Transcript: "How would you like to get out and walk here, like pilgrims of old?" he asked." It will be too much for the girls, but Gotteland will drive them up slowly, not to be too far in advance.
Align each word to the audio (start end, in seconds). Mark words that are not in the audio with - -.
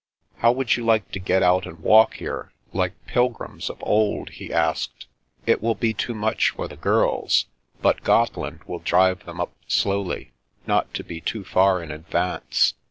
"How 0.39 0.51
would 0.51 0.75
you 0.77 0.83
like 0.83 1.11
to 1.11 1.19
get 1.19 1.43
out 1.43 1.67
and 1.67 1.77
walk 1.77 2.15
here, 2.15 2.51
like 2.73 2.93
pilgrims 3.05 3.69
of 3.69 3.77
old?" 3.83 4.29
he 4.39 4.51
asked." 4.51 5.05
It 5.45 5.61
will 5.61 5.75
be 5.75 5.93
too 5.93 6.15
much 6.15 6.49
for 6.49 6.67
the 6.67 6.75
girls, 6.75 7.45
but 7.83 8.01
Gotteland 8.01 8.63
will 8.63 8.79
drive 8.79 9.25
them 9.25 9.39
up 9.39 9.53
slowly, 9.67 10.31
not 10.65 10.91
to 10.95 11.03
be 11.03 11.21
too 11.21 11.43
far 11.43 11.83
in 11.83 11.91
advance. 11.91 12.73